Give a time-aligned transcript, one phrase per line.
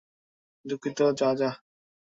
[0.65, 1.49] দুঃখিত, যা যা।